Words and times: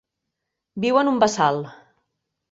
Viu 0.85 0.97
en 1.01 1.11
un 1.11 1.19
bassal. 1.23 1.61